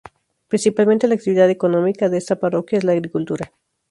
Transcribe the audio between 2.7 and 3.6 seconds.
es la agricultura.